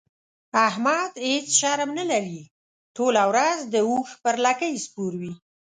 احمد 0.67 1.11
هيڅ 1.29 1.45
شرم 1.59 1.89
نه 1.99 2.05
لري؛ 2.11 2.39
ټوله 2.95 3.23
ورځ 3.31 3.57
د 3.73 3.75
اوښ 3.89 4.09
پر 4.23 4.35
لکۍ 4.45 4.73
سپور 4.85 5.11
وي. 5.21 5.33